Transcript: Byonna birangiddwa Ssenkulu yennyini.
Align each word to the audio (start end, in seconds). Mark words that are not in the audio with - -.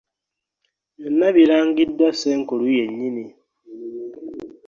Byonna 0.95 1.27
birangiddwa 1.35 2.07
Ssenkulu 2.13 2.65
yennyini. 2.77 3.25